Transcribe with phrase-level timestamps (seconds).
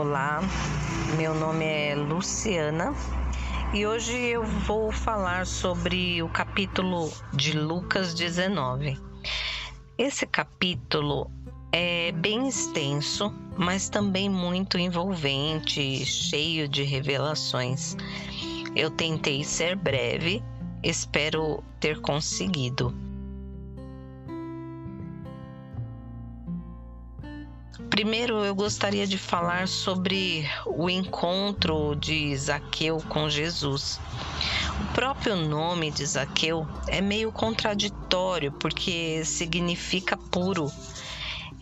[0.00, 0.40] Olá,
[1.16, 2.94] meu nome é Luciana
[3.74, 8.96] e hoje eu vou falar sobre o capítulo de Lucas 19.
[9.98, 11.28] Esse capítulo
[11.72, 17.96] é bem extenso, mas também muito envolvente, cheio de revelações.
[18.76, 20.40] Eu tentei ser breve,
[20.84, 22.94] espero ter conseguido.
[27.98, 33.98] Primeiro, eu gostaria de falar sobre o encontro de Zaqueu com Jesus.
[34.80, 40.70] O próprio nome de Zaqueu é meio contraditório porque significa puro.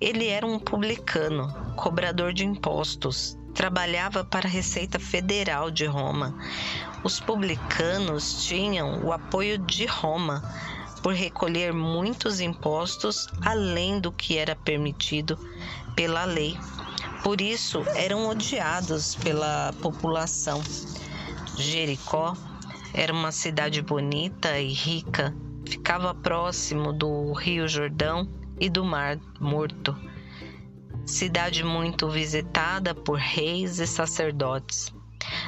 [0.00, 6.34] Ele era um publicano, cobrador de impostos, trabalhava para a Receita Federal de Roma.
[7.04, 10.42] Os publicanos tinham o apoio de Roma
[11.02, 15.38] por recolher muitos impostos além do que era permitido
[15.96, 16.56] pela lei.
[17.22, 20.62] Por isso eram odiados pela população.
[21.56, 22.34] Jericó
[22.94, 25.34] era uma cidade bonita e rica,
[25.66, 28.28] ficava próximo do Rio Jordão
[28.60, 29.96] e do Mar Morto.
[31.04, 34.92] Cidade muito visitada por reis e sacerdotes.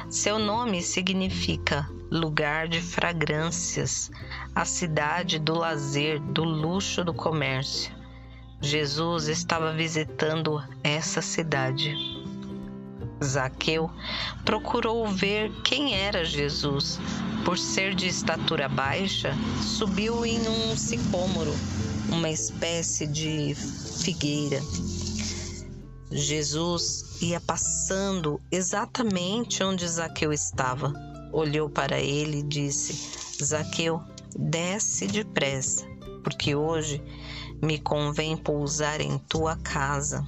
[0.09, 4.11] Seu nome significa lugar de fragrâncias,
[4.53, 7.91] a cidade do lazer, do luxo do comércio.
[8.61, 11.95] Jesus estava visitando essa cidade.
[13.23, 13.89] Zaqueu
[14.43, 16.99] procurou ver quem era Jesus.
[17.43, 21.53] Por ser de estatura baixa, subiu em um sicômoro,
[22.09, 24.61] uma espécie de figueira.
[26.17, 30.93] Jesus ia passando exatamente onde Zaqueu estava.
[31.33, 34.01] Olhou para ele e disse: Zaqueu,
[34.33, 35.85] desce depressa,
[36.23, 37.03] porque hoje
[37.61, 40.25] me convém pousar em tua casa.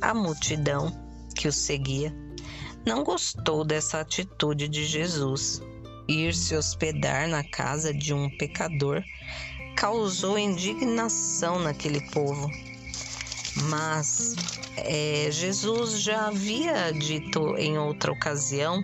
[0.00, 0.90] A multidão
[1.36, 2.16] que o seguia
[2.86, 5.60] não gostou dessa atitude de Jesus.
[6.08, 9.04] Ir se hospedar na casa de um pecador
[9.76, 12.50] causou indignação naquele povo.
[13.68, 14.34] Mas
[14.76, 18.82] é, Jesus já havia dito em outra ocasião: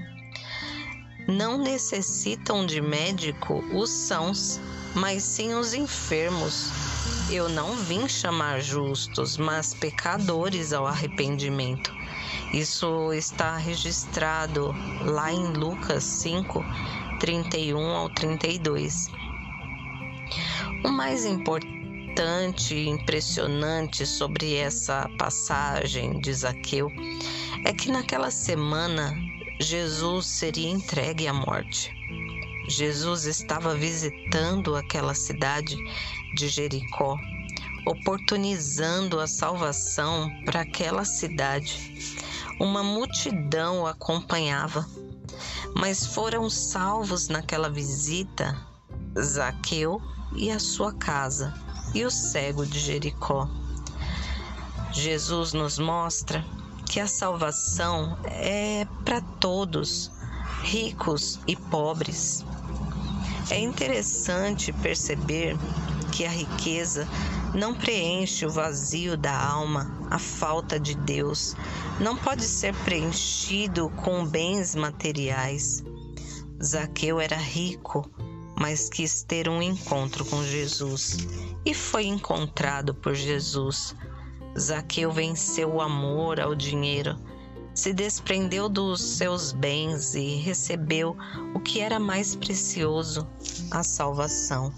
[1.27, 4.61] não necessitam de médico os sãos,
[4.95, 6.71] mas sim os enfermos.
[7.31, 11.95] Eu não vim chamar justos, mas pecadores ao arrependimento.
[12.53, 14.75] Isso está registrado
[15.05, 16.65] lá em Lucas 5,
[17.21, 19.11] 31 ao 32.
[20.85, 21.78] O mais importante
[22.75, 26.91] e impressionante sobre essa passagem de Zaqueu
[27.65, 29.15] é que naquela semana
[29.61, 31.93] Jesus seria entregue à morte.
[32.69, 35.77] Jesus estava visitando aquela cidade
[36.35, 37.17] de Jericó,
[37.87, 41.79] oportunizando a salvação para aquela cidade.
[42.59, 44.85] Uma multidão o acompanhava,
[45.73, 48.61] mas foram salvos naquela visita
[49.17, 50.03] Zaqueu
[50.35, 53.49] e a sua casa e o cego de Jericó.
[54.93, 56.45] Jesus nos mostra
[56.87, 60.11] que a salvação é para todos,
[60.63, 62.45] ricos e pobres.
[63.51, 65.57] É interessante perceber
[66.13, 67.07] que a riqueza
[67.55, 71.55] não preenche o vazio da alma, a falta de Deus.
[72.01, 75.83] Não pode ser preenchido com bens materiais.
[76.63, 78.11] Zaqueu era rico,
[78.59, 81.19] mas quis ter um encontro com Jesus
[81.69, 83.95] e foi encontrado por Jesus.
[84.59, 87.17] Zaqueu venceu o amor ao dinheiro
[87.79, 91.17] se desprendeu dos seus bens e recebeu
[91.55, 93.25] o que era mais precioso,
[93.71, 94.75] a salvação.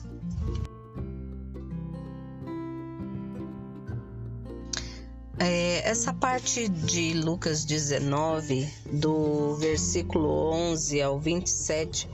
[5.38, 12.06] É, essa parte de Lucas 19, do versículo 11 ao 27,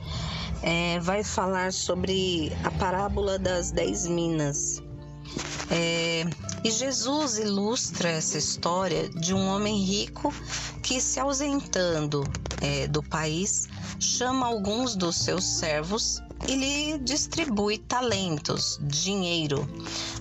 [0.61, 4.81] é, vai falar sobre a parábola das dez minas.
[5.69, 6.23] É,
[6.63, 10.33] e Jesus ilustra essa história de um homem rico
[10.81, 12.23] que, se ausentando
[12.61, 13.67] é, do país,
[13.99, 19.67] chama alguns dos seus servos e lhe distribui talentos, dinheiro,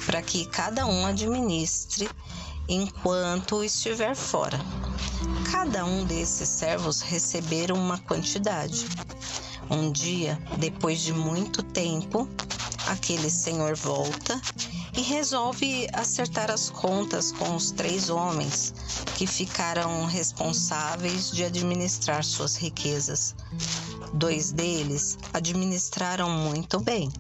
[0.04, 2.08] para que cada um administre
[2.68, 4.58] enquanto estiver fora.
[5.50, 8.86] Cada um desses servos receberam uma quantidade.
[9.70, 12.28] Um dia, depois de muito tempo,
[12.86, 14.40] aquele senhor volta
[14.96, 18.72] e resolve acertar as contas com os três homens
[19.16, 23.34] que ficaram responsáveis de administrar suas riquezas.
[24.14, 27.10] Dois deles administraram muito bem,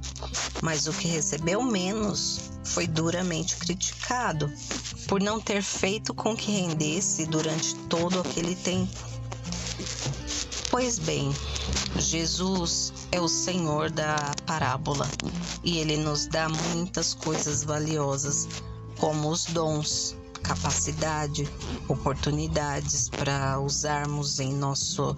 [0.62, 4.50] mas o que recebeu menos foi duramente criticado
[5.06, 9.16] por não ter feito com que rendesse durante todo aquele tempo.
[10.70, 11.32] Pois bem,
[11.96, 15.08] Jesus é o Senhor da parábola
[15.62, 18.48] e ele nos dá muitas coisas valiosas,
[18.98, 21.48] como os dons, capacidade,
[21.88, 25.16] oportunidades para usarmos em nosso,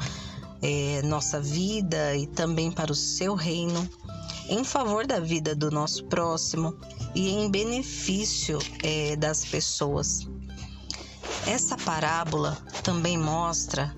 [0.62, 3.89] é, nossa vida e também para o seu reino,
[4.49, 6.75] em favor da vida do nosso próximo
[7.15, 10.27] e em benefício é, das pessoas.
[11.47, 13.94] Essa parábola também mostra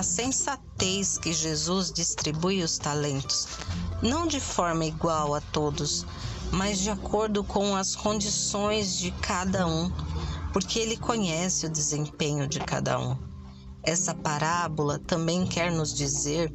[0.00, 3.46] a sensatez que Jesus distribui os talentos,
[4.00, 6.06] não de forma igual a todos,
[6.50, 9.92] mas de acordo com as condições de cada um,
[10.54, 13.14] porque ele conhece o desempenho de cada um.
[13.82, 16.50] Essa parábola também quer nos dizer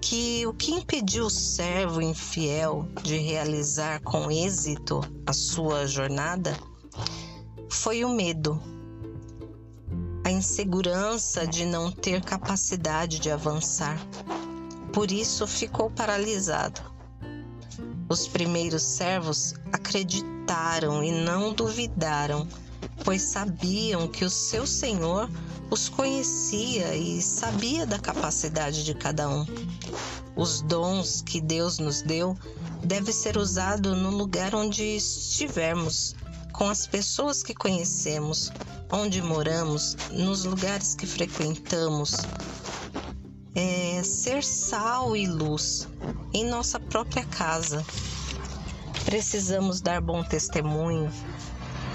[0.00, 6.56] que o que impediu o servo infiel de realizar com êxito a sua jornada
[7.68, 8.62] foi o medo,
[10.28, 13.98] a insegurança de não ter capacidade de avançar.
[14.92, 16.82] Por isso ficou paralisado.
[18.10, 22.46] Os primeiros servos acreditaram e não duvidaram,
[23.02, 25.30] pois sabiam que o seu Senhor
[25.70, 29.46] os conhecia e sabia da capacidade de cada um.
[30.36, 32.36] Os dons que Deus nos deu
[32.84, 36.14] devem ser usados no lugar onde estivermos,
[36.58, 38.50] com as pessoas que conhecemos,
[38.90, 42.16] onde moramos, nos lugares que frequentamos.
[43.54, 45.88] É ser sal e luz
[46.34, 47.86] em nossa própria casa.
[49.04, 51.08] Precisamos dar bom testemunho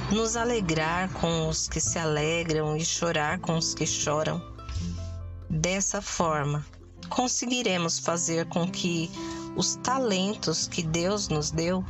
[0.10, 4.42] nos alegrar com os que se alegram e chorar com os que choram.
[5.50, 6.65] Dessa forma,
[7.10, 9.12] conseguiremos fazer com que
[9.57, 11.83] os talentos que Deus nos deu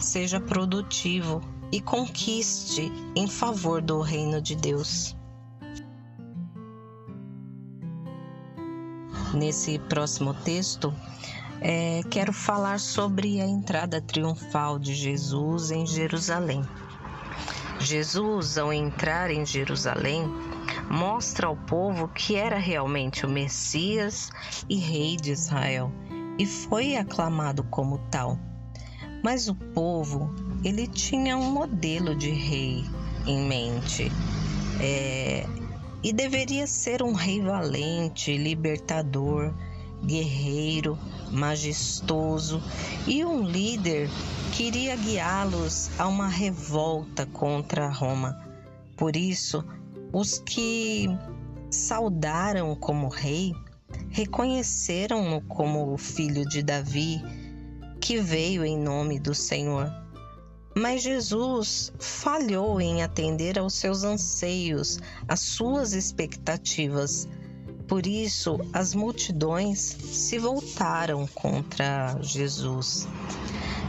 [0.00, 5.16] seja produtivo e conquiste em favor do reino de Deus.
[9.34, 10.92] Nesse próximo texto,
[11.60, 16.64] é, quero falar sobre a entrada triunfal de Jesus em Jerusalém.
[17.78, 20.24] Jesus, ao entrar em Jerusalém,
[20.90, 24.30] mostra ao povo que era realmente o Messias
[24.68, 25.92] e Rei de Israel
[26.38, 28.38] e foi aclamado como tal.
[29.22, 30.34] Mas o povo,
[30.64, 32.84] ele tinha um modelo de rei
[33.26, 34.10] em mente.
[34.80, 35.46] É,
[36.02, 39.52] e deveria ser um rei valente, libertador,
[40.02, 40.98] guerreiro,
[41.30, 42.62] majestoso
[43.06, 44.08] e um líder
[44.52, 48.38] que iria guiá-los a uma revolta contra Roma.
[48.96, 49.64] Por isso,
[50.12, 51.06] os que
[51.70, 53.54] saudaram como rei
[54.08, 57.22] reconheceram-no como o filho de Davi,
[58.00, 59.99] que veio em nome do Senhor.
[60.74, 67.28] Mas Jesus falhou em atender aos seus anseios, às suas expectativas
[67.90, 73.08] por isso, as multidões se voltaram contra Jesus.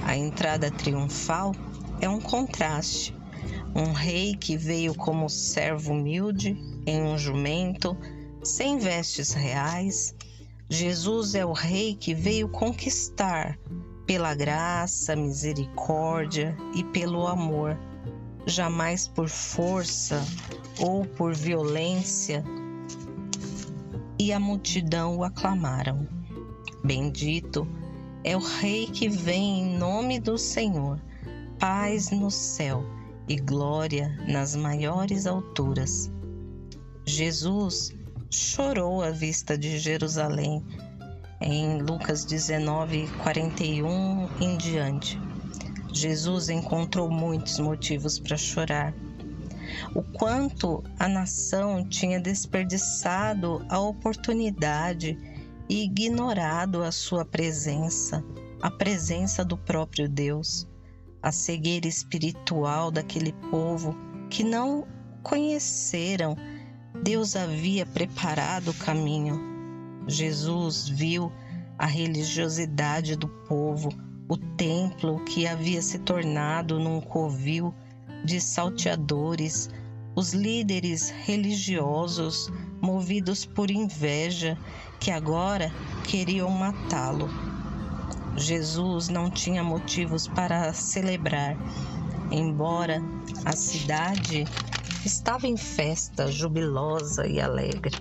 [0.04, 1.52] A entrada triunfal
[2.02, 3.16] é um contraste.
[3.76, 7.96] Um rei que veio como servo humilde, em um jumento,
[8.44, 10.16] sem vestes reais.
[10.68, 13.56] Jesus é o rei que veio conquistar
[14.06, 17.78] pela graça, misericórdia e pelo amor,
[18.46, 20.24] jamais por força
[20.80, 22.44] ou por violência
[24.20, 26.08] e a multidão o aclamaram.
[26.84, 27.68] Bendito
[28.24, 31.02] é o Rei que vem em nome do Senhor,
[31.60, 32.84] paz no céu
[33.28, 36.12] e glória nas maiores alturas.
[37.06, 37.94] Jesus
[38.30, 40.64] chorou à vista de Jerusalém
[41.42, 45.20] em Lucas 19, 41 em diante.
[45.92, 48.94] Jesus encontrou muitos motivos para chorar
[49.94, 55.18] o quanto a nação tinha desperdiçado a oportunidade
[55.70, 58.24] e ignorado a sua presença,
[58.62, 60.68] a presença do próprio Deus,
[61.22, 63.96] a cegueira espiritual daquele povo
[64.30, 64.88] que não
[65.24, 66.36] conheceram.
[67.04, 69.51] Deus havia preparado o caminho.
[70.08, 71.32] Jesus viu
[71.78, 73.90] a religiosidade do povo,
[74.28, 77.74] o templo que havia se tornado num covil
[78.24, 79.70] de salteadores,
[80.16, 84.58] os líderes religiosos movidos por inveja
[85.00, 85.72] que agora
[86.04, 87.30] queriam matá-lo.
[88.38, 91.58] Jesus não tinha motivos para celebrar,
[92.32, 93.02] embora
[93.46, 94.46] a cidade
[95.06, 97.98] estava em festa jubilosa e alegre.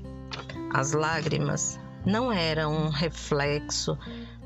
[0.73, 3.97] As lágrimas não era um reflexo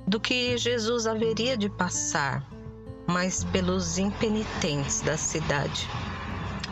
[0.07, 2.47] do que Jesus haveria de passar,
[3.07, 5.89] mas pelos impenitentes da cidade.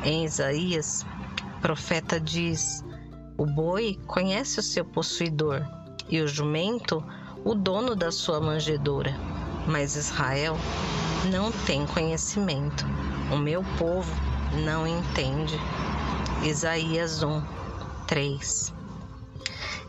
[0.05, 1.07] Em Isaías,
[1.57, 2.85] o profeta diz:
[3.39, 5.62] O boi conhece o seu possuidor
[6.09, 7.03] e o jumento
[7.45, 9.15] o dono da sua manjedoura,
[9.67, 10.57] mas Israel
[11.31, 12.85] não tem conhecimento.
[13.33, 14.12] O meu povo
[14.65, 15.59] não entende.
[16.45, 17.43] Isaías 1,
[18.07, 18.82] 3.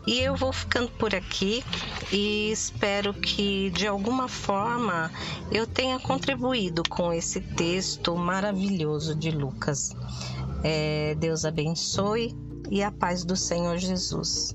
[0.06, 1.64] E eu vou ficando por aqui
[2.12, 5.10] e espero que de alguma forma
[5.50, 9.96] eu tenha contribuído com esse texto maravilhoso de Lucas.
[10.62, 12.36] É, Deus abençoe
[12.70, 14.54] e a paz do Senhor Jesus.